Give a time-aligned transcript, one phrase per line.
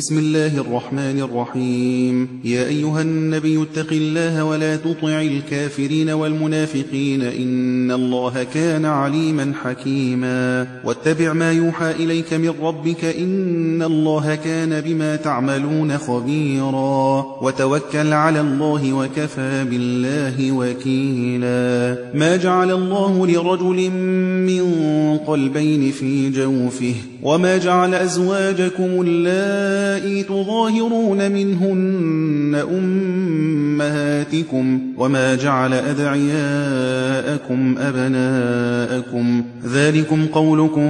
[0.00, 8.46] بسم الله الرحمن الرحيم يا أيها النبي اتق الله ولا تطع الكافرين والمنافقين إن الله
[8.54, 17.24] كان عليما حكيما واتبع ما يوحى إليك من ربك إن الله كان بما تعملون خبيرا
[17.42, 23.90] وتوكل على الله وكفى بالله وكيلا ما جعل الله لرجل
[24.50, 32.95] من قلبين في جوفه وما جعل أزواجكم الله اللَّائِي تُظَاهِرُونَ مِنْهُنَّ أُمَّهَاتِكُمْ
[34.34, 40.88] أمهاتكم وما جعل أدعياءكم أبناءكم ذلكم قولكم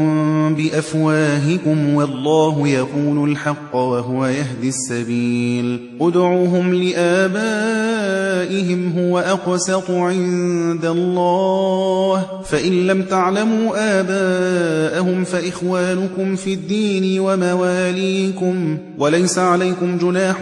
[0.55, 13.03] بأفواهكم والله يقول الحق وهو يهدي السبيل ادعوهم لآبائهم هو أقسط عند الله فإن لم
[13.03, 20.37] تعلموا آباءهم فإخوانكم في الدين ومواليكم وليس عليكم جناح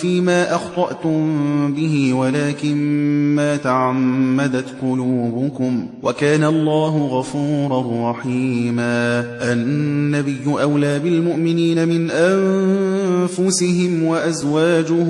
[0.00, 1.18] فيما أخطأتم
[1.74, 2.74] به ولكن
[3.36, 15.08] ما تعمدت قلوبكم وكان الله غفورا رحيما النبي أولى بالمؤمنين من أنفسهم وأزواجه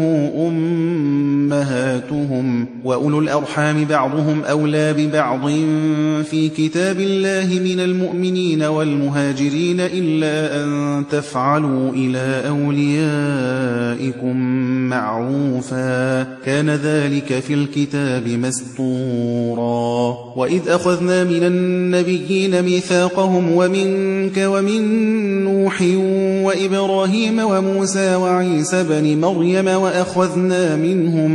[0.49, 5.51] أمهاتهم وأولو الأرحام بعضهم أولى ببعض
[6.31, 14.37] في كتاب الله من المؤمنين والمهاجرين إلا أن تفعلوا إلى أوليائكم
[14.89, 24.81] معروفا كان ذا ذلك في الكتاب مسطورا وإذ أخذنا من النبيين ميثاقهم ومنك ومن
[25.45, 25.83] نوح
[26.47, 31.31] وإبراهيم وموسى وعيسى بن مريم وأخذنا منهم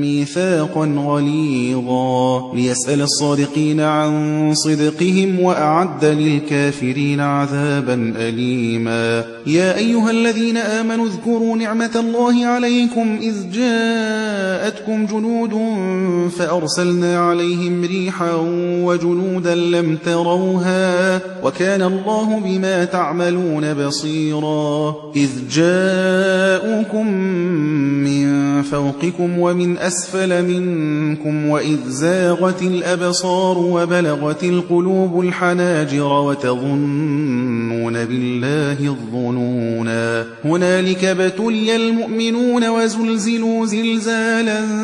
[0.00, 11.56] ميثاقا غليظا ليسأل الصادقين عن صدقهم وأعد للكافرين عذابا أليما يا أيها الذين آمنوا اذكروا
[11.56, 15.52] نعمة الله عليكم إذ جاءتكم جاءتكم جنود
[16.30, 18.32] فأرسلنا عليهم ريحا
[18.84, 31.46] وجنودا لم تروها وكان الله بما تعملون بصيرا إذ جاءوكم من فوقكم ومن أسفل منكم
[31.48, 44.79] وإذ زاغت الأبصار وبلغت القلوب الحناجر وتظنون بالله الظنونا هنالك ابتلي المؤمنون وزلزلوا زلزالا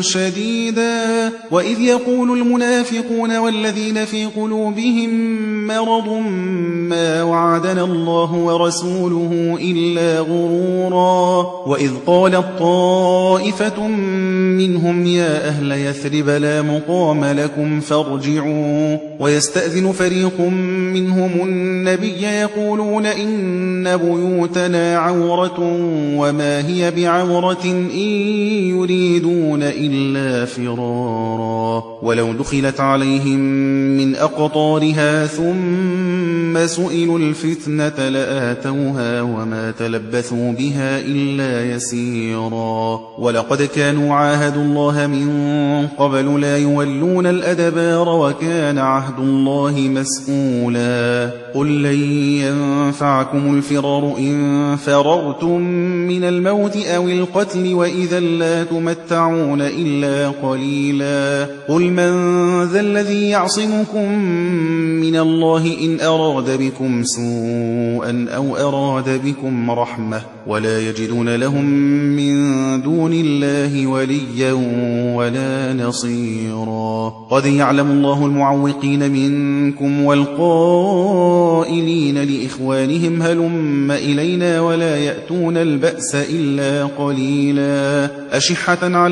[0.00, 1.02] شديدا
[1.50, 5.14] وإذ يقول المنافقون والذين في قلوبهم
[5.66, 6.08] مرض
[6.88, 13.86] ما وعدنا الله ورسوله إلا غرورا وإذ قال طائفة
[14.56, 20.40] منهم يا أهل يثرب لا مقام لكم فارجعوا ويستأذن فريق
[20.94, 25.78] منهم النبي يقولون إن بيوتنا عورة
[26.16, 27.58] وما هي بعورة
[27.94, 27.98] إن
[28.70, 33.38] يريدون يؤمنون إلا فرارا ولو دخلت عليهم
[33.98, 45.06] من أقطارها ثم سئلوا الفتنة لآتوها وما تلبثوا بها إلا يسيرا ولقد كانوا عاهدوا الله
[45.06, 51.94] من قبل لا يولون الأدبار وكان عهد الله مسؤولا قل لن
[52.42, 55.58] ينفعكم الفرار إن فررتم
[56.08, 58.92] من الموت أو القتل وإذا لا تمتعون
[59.28, 62.10] تُمَتَّعُونَ إِلَّا قَلِيلًا قُلْ مَنْ
[62.64, 64.14] ذَا الَّذِي يَعْصِمُكُمْ
[65.00, 71.64] مِنَ اللَّهِ إِنْ أَرَادَ بِكُمْ سُوءًا أَوْ أَرَادَ بِكُمْ رَحْمَةً وَلَا يَجِدُونَ لَهُمْ
[72.16, 72.32] مِنْ
[72.82, 74.52] دُونِ اللَّهِ وَلِيًّا
[75.16, 86.84] وَلَا نَصِيرًا قَدْ يَعْلَمُ اللَّهُ الْمُعَوِّقِينَ مِنْكُمْ وَالْقَائِلِينَ لِإِخْوَانِهِمْ هَلُمَّ إِلَيْنَا وَلَا يَأْتُونَ الْبَأْسَ إِلَّا
[86.86, 89.11] قَلِيلًا أَشِحَّةً عَلَى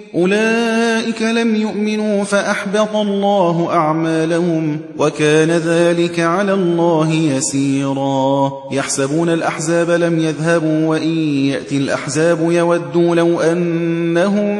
[0.15, 10.87] أولئك لم يؤمنوا فأحبط الله أعمالهم وكان ذلك على الله يسيرا يحسبون الأحزاب لم يذهبوا
[10.87, 11.17] وإن
[11.47, 14.59] يأتي الأحزاب يودوا لو أنهم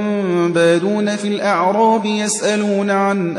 [0.54, 3.38] بادون في الأعراب يسألون عن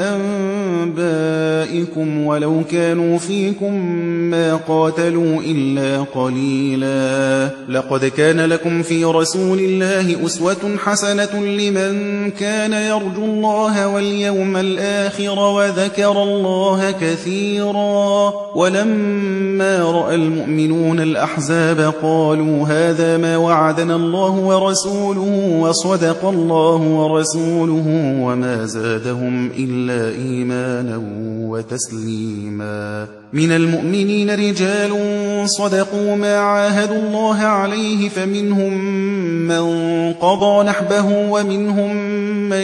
[0.93, 3.85] أنبائكم ولو كانوا فيكم
[4.31, 12.02] ما قاتلوا إلا قليلا لقد كان لكم في رسول الله أسوة حسنة لمن
[12.41, 23.37] كان يرجو الله واليوم الآخر وذكر الله كثيرا ولما رأى المؤمنون الأحزاب قالوا هذا ما
[23.37, 31.03] وعدنا الله ورسوله وصدق الله ورسوله وما زادهم إلا إيمانا
[31.41, 34.91] وتسليما من المؤمنين رجال
[35.45, 38.85] صدقوا ما عاهدوا الله عليه فمنهم
[39.49, 39.63] من
[40.13, 41.92] قضى نحبه ومنهم
[42.49, 42.63] من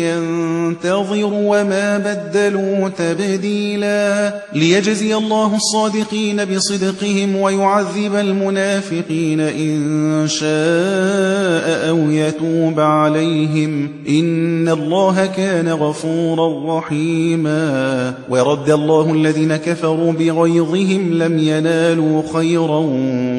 [0.00, 13.88] ينتظر وما بدلوا تبديلا ليجزي الله الصادقين بصدقهم ويعذب المنافقين إن شاء أو يتوب عليهم
[14.08, 22.82] إن الله كان غفورا رحيما ورد الله الذين كفروا بغيظهم لم ينالوا خيرا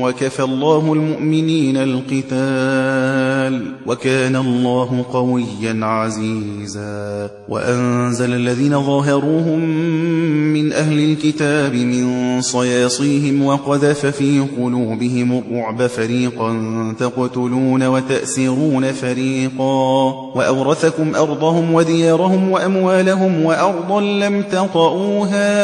[0.02, 9.60] وكفى الله المؤمنين القتال وكان الله قويا عزيزا وأنزل الذين ظاهروهم
[10.54, 16.58] من أهل الكتاب من صياصيهم وقذف في قلوبهم الرعب فريقا
[17.00, 20.04] تقتلون وتأسرون فريقا
[20.36, 25.58] وأورثكم أرضهم وديارهم وأموالهم وأرضا لم تطئوها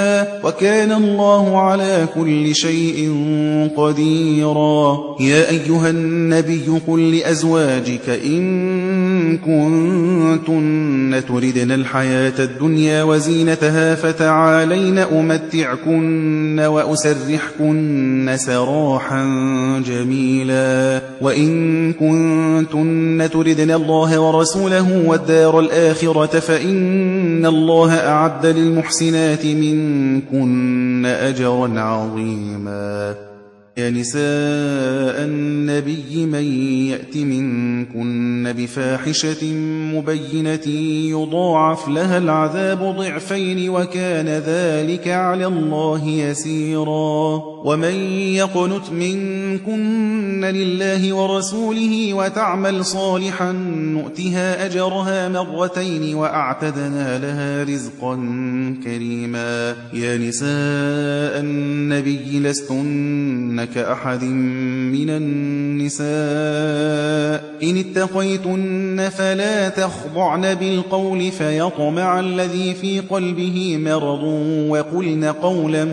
[0.46, 3.14] وكان الله على كل شيء
[3.78, 8.83] قديرا يا أيها النبي قل لأزواجك إن
[9.48, 19.22] إن كنتن تردن الحياة الدنيا وزينتها فتعالين أمتعكن وأسرحكن سراحا
[19.88, 33.16] جميلا وإن كنتن تردن الله ورسوله والدار الآخرة فإن الله أعد للمحسنات منكن أجرا عظيما
[33.78, 36.44] يا نساء النبي من
[36.90, 39.54] يأت منكن بفاحشة
[39.94, 40.68] مبينة
[41.22, 52.86] يضاعف لها العذاب ضعفين وكان ذلك على الله يسيرا ومن يقنت منكن لله ورسوله وتعمل
[52.86, 58.16] صالحا نؤتها أجرها مرتين وأعتدنا لها رزقا
[58.84, 64.24] كريما يا نساء النبي لستن كأحد
[64.92, 74.24] من النساء إن اتقيتن فلا تخضعن بالقول فيطمع الذي في قلبه مرض
[74.70, 75.86] وقلن قولا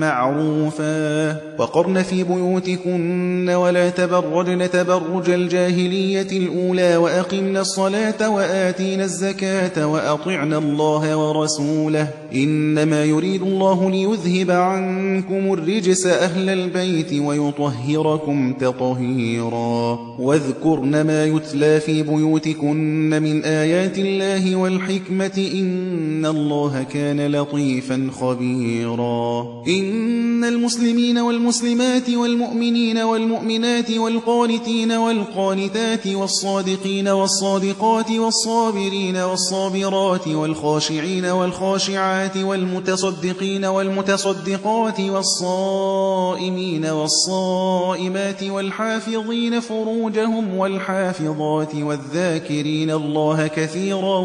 [0.00, 11.16] معروفا وقرن في بيوتكن ولا تبرجن تبرج الجاهلية الأولى وأقمن الصلاة وآتينا الزكاة وأطعنا الله
[11.16, 22.02] ورسوله إنما يريد الله ليذهب عنكم الرجس أهل البيت ويطهركم تطهيرا واذكرن ما يتلى في
[22.02, 33.90] بيوتكن من آيات الله والحكمة إن الله كان لطيفا خبيرا إن المسلمين والمسلمات والمؤمنين والمؤمنات
[33.90, 50.97] والقانتين والقانتات والصادقين والصادقات والصابرين والصابرات والخاشعين والخاشعات والمتصدقين والمتصدقات والصائمين والصائمات والحافظين فروجهم والحافظين
[50.98, 54.18] الحافظات والذاكرين الله كثيرا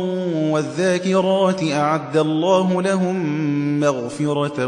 [0.52, 3.40] والذاكرات أعد الله لهم
[3.80, 4.68] مغفرة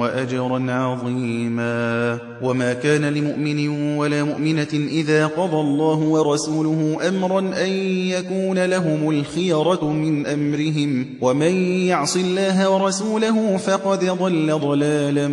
[0.00, 3.68] وأجرا عظيما وما كان لمؤمن
[3.98, 7.70] ولا مؤمنة إذا قضى الله ورسوله أمرا أن
[8.10, 11.54] يكون لهم الخيرة من أمرهم ومن
[11.86, 15.28] يعص الله ورسوله فقد ضل ضلالا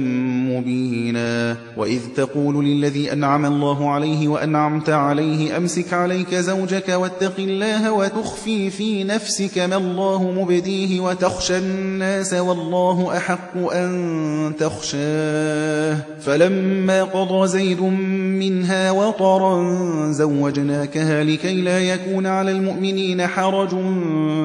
[0.60, 8.70] مبينا وإذ تقول للذي أنعم الله عليه وأنعمت عليه أمسك عليك زوجك واتق الله وتخفي
[8.70, 18.92] في نفسك ما الله مبديه وتخشى الناس والله أحق أن تخشاه فلما قضى زيد منها
[18.92, 19.68] وطرا
[20.12, 23.70] زوجناكها لكي لا يكون على المؤمنين حرج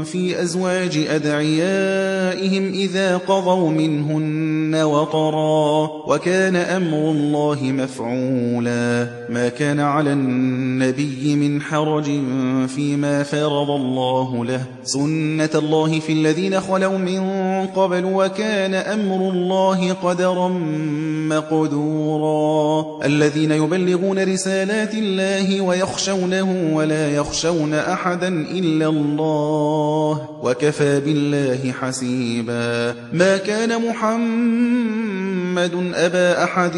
[0.04, 11.34] في أزواج أدعيائهم إذا قضوا منهن وطرا وكان أمر الله مفعولا ما كان على النبي
[11.42, 12.10] من حرج
[12.66, 17.20] فيما فرض الله له سنة الله في الذين خلوا من
[17.66, 20.48] قبل وكان أمر الله قدرا
[21.28, 33.36] مقدورا الذين يبلغون رسالات الله ويخشونه ولا يخشون أحدا إلا الله وكفى بالله حسيبا ما
[33.36, 36.76] كان محمد أبا أحد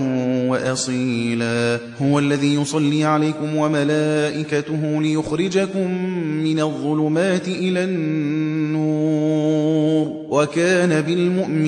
[0.50, 5.90] وأصيلا هو الذي يصلي عليكم وملائكته ليخرجكم
[6.26, 11.67] من الظلمات إلى النور وكان بالمؤمنين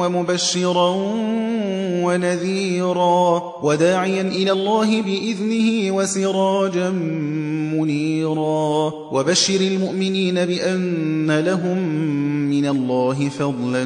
[0.00, 0.96] ومبشرا
[2.04, 6.90] ونذيرا وداعيا إلى الله بإذنه وسراجا
[7.76, 11.78] منيرا وبشر المؤمنين بأن لهم
[12.50, 13.84] من الله فضلا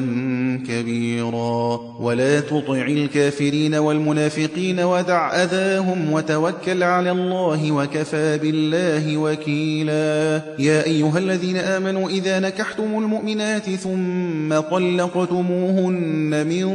[0.67, 11.17] كبيرا ولا تطع الكافرين والمنافقين ودع أذاهم وتوكل على الله وكفى بالله وكيلا يا أيها
[11.19, 16.65] الذين آمنوا إذا نكحتم المؤمنات ثم طلقتموهن لَهُنَّ مِن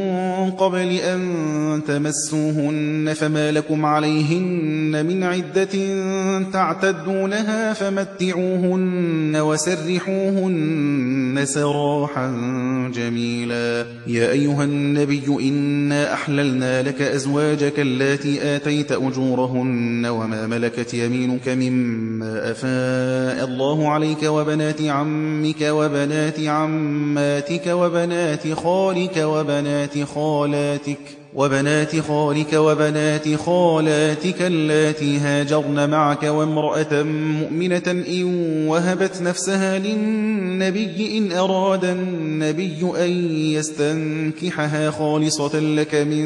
[0.51, 1.19] قَبْلِ أَن
[1.87, 5.69] تَمَسُّوهُنَّ فَمَا لَكُمْ عَلَيْهِنَّ مِنْ عِدَّةٍ
[6.53, 12.31] تَعْتَدُّونَهَا فَمَتِّعُوهُنَّ وَسَرِّحُوهُنَّ سَرَاحًا
[12.95, 22.51] جَمِيلًا يَا أَيُّهَا النَّبِيُّ إِنَّا أَحْلَلْنَا لَكَ أَزْوَاجَكَ اللَّاتِي آتَيْتَ أُجُورَهُنَّ وَمَا مَلَكَتْ يَمِينُكَ مِمَّا
[22.51, 30.99] أَفَاءَ اللَّهُ عَلَيْكَ وَبَنَاتِ عَمِّكَ وَبَنَاتِ عَمَّاتِكَ وَبَنَاتِ خَالِكَ وبنات خالاتك
[31.37, 37.03] وبنات خالك وبنات خالاتك اللاتي هاجرن معك وامرأة
[37.37, 38.33] مؤمنة إن
[38.67, 46.25] وهبت نفسها للنبي إن أراد النبي أن يستنكحها خالصة لك من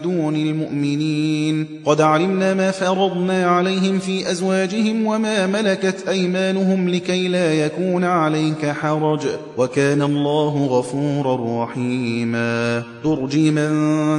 [0.00, 8.04] دون المؤمنين قد علمنا ما فرضنا عليهم في أزواجهم وما ملكت أيمانهم لكي لا يكون
[8.04, 9.20] عليك حرج
[9.56, 13.72] وكان الله غفورا رحيما ترجي من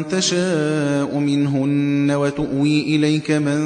[0.07, 3.59] تشاء تشاء منهن وتؤوي إليك من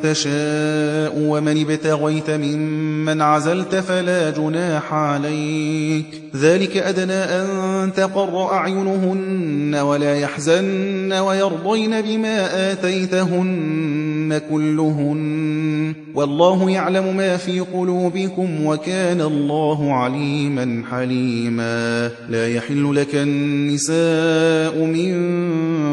[0.00, 6.04] تشاء ومن ابتغيت ممن عزلت فلا جناح عليك
[6.36, 7.48] ذلك أدنى أن
[7.96, 19.92] تقر أعينهن ولا يحزن ويرضين بما آتيتهن كلهن والله يعلم ما في قلوبكم وكان الله
[19.94, 25.10] عليما حليما لا يحل لك النساء من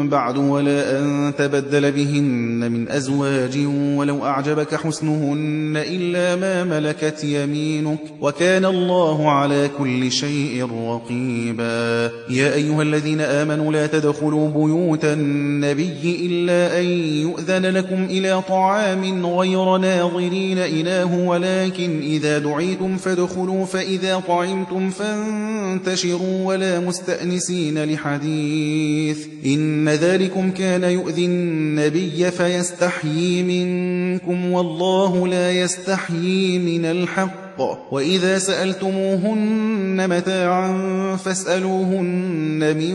[0.06, 8.64] بعد ولا أن تبدل بهن من أزواج ولو أعجبك حسنهن إلا ما ملكت يمينك وكان
[8.64, 16.84] الله على كل شيء رقيبا يا أيها الذين آمنوا لا تدخلوا بيوت النبي إلا أن
[17.22, 26.80] يؤذن لكم إلى طعام غير ناظرين إله ولكن إذا دعيتم فادخلوا فإذا طعمتم فانتشروا ولا
[26.80, 37.47] مستأنسين لحديث إن إن ذلكم كان يؤذي النبي فيستحيي منكم والله لا يستحيي من الحق
[37.60, 42.94] الحق وإذا سألتموهن متاعا فاسألوهن من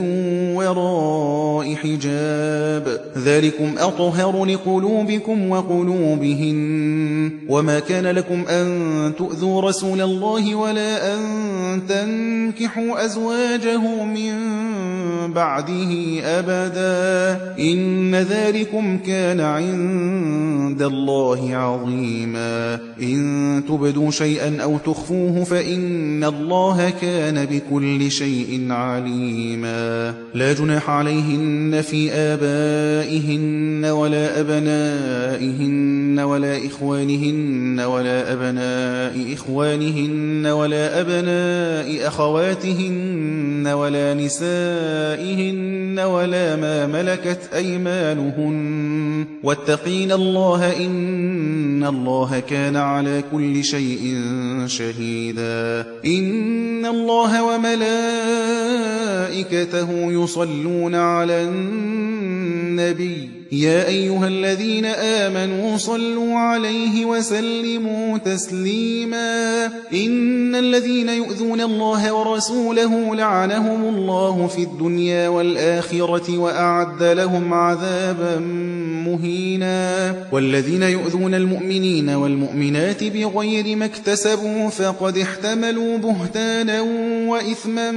[0.56, 6.64] وراء حجاب ذلكم أطهر لقلوبكم وقلوبهن
[7.50, 8.68] وما كان لكم أن
[9.18, 11.20] تؤذوا رسول الله ولا أن
[11.90, 14.32] تنكحوا أزواجه من
[15.34, 15.92] بعده
[16.24, 26.90] أبدا إن ذلكم كان عند الله عظيما إن تبدوا شيئا شيئا أو تخفوه فإن الله
[27.02, 39.34] كان بكل شيء عليما لا جناح عليهن في آبائهن ولا أبنائهن ولا إخوانهن ولا أبناء
[39.34, 52.76] إخوانهن ولا أبناء أخواتهن ولا نسائهن ولا ما ملكت أيمانهن واتقين الله إن الله كان
[52.76, 54.04] على كل شيء
[54.66, 69.66] شهيدا إن الله وملائكته يصلون على النبي يا أيها الذين آمنوا صلوا عليه وسلموا تسليما
[69.94, 78.40] إن الذين يؤذون الله ورسوله لعنهم الله في الدنيا والآخرة وأعد لهم عذابا
[79.06, 86.82] مهينا والذين يؤذون المؤمنين والمؤمنات بغير ما اكتسبوا فقد احتملوا بهتانا
[87.28, 87.92] وإثما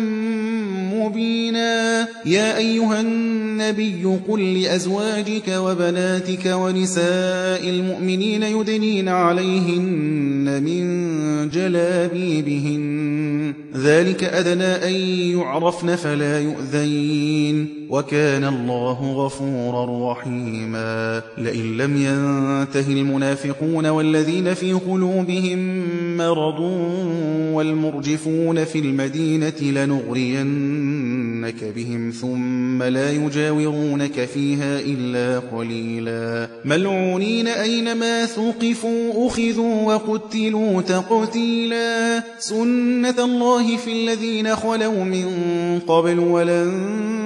[0.95, 11.07] مبينا يا أيها النبي قل لأزواجك بناتك وبناتك ونساء المؤمنين يدنين عليهن من
[11.53, 14.93] جلابيبهن ذلك أدنى أن
[15.39, 25.85] يعرفن فلا يؤذين وكان الله غفورا رحيما لئن لم ينته المنافقون والذين في قلوبهم
[26.17, 26.61] مرض
[27.53, 39.93] والمرجفون في المدينة لنغرينك بهم ثم لا يجاورونك فيها إلا قليلا ملعونين أينما ثقفوا أخذوا
[39.95, 47.26] وقتلوا تقتيلا سنة الله الله في الذين خلوا من قبل ولن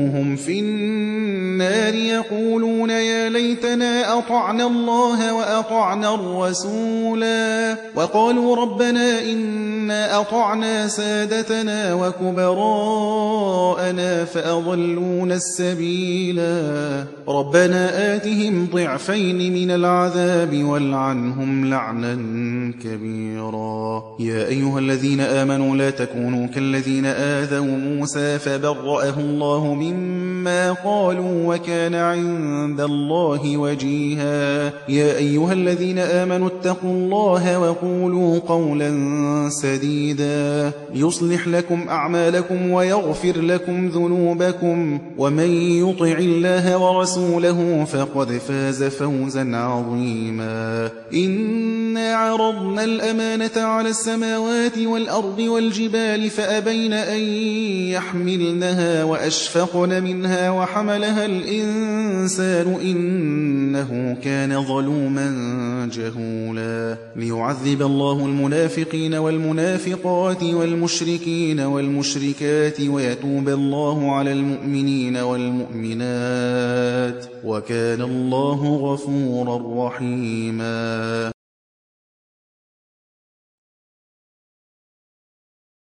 [0.00, 11.94] وجوههم في النار يقولون يا ليتنا أطعنا الله وأطعنا الرسولا وقالوا ربنا إنا أطعنا سادتنا
[11.94, 16.50] وكبراءنا فأضلونا السبيلا
[17.28, 22.10] ربنا آتهم ضعفين من العذاب والعنهم لعنا
[22.84, 31.54] كبيرا يا أيها الذين آمنوا لا تكونوا كالذين آذوا موسى فبرأه الله منهم مما قالوا
[31.54, 38.90] وكان عند الله وجيها يا أيها الذين آمنوا اتقوا الله وقولوا قولا
[39.50, 45.50] سديدا يصلح لكم أعمالكم ويغفر لكم ذنوبكم ومن
[45.88, 56.92] يطع الله ورسوله فقد فاز فوزا عظيما إنا عرضنا الأمانة على السماوات والأرض والجبال فأبين
[56.92, 65.34] أن يحملنها وأشفقن خَلَقْنَا مِنْهَا وَحَمَلَهَا الْإِنسَانُ إِنَّهُ كَانَ ظَلُومًا
[65.92, 79.86] جَهُولًا لِيُعَذِّبَ اللَّهُ الْمُنَافِقِينَ وَالْمُنَافِقَاتِ وَالْمُشْرِكِينَ وَالْمُشْرِكَاتِ وَيَتُوبَ اللَّهُ على المؤمنين والمؤمنات وكان الله غفورا
[79.86, 81.39] رحيما